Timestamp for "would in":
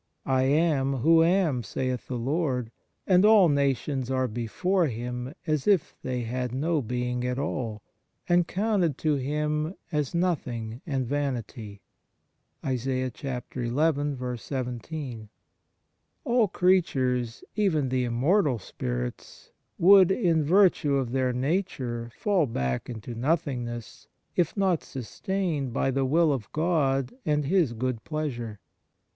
19.77-20.43